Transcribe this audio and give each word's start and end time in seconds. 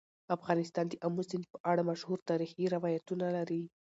افغانستان 0.35 0.85
د 0.89 0.93
آمو 1.05 1.23
سیند 1.29 1.45
په 1.51 1.57
اړه 1.71 1.81
مشهور 1.89 2.19
تاریخي 2.29 2.63
روایتونه 2.75 3.25
لري. 3.37 3.63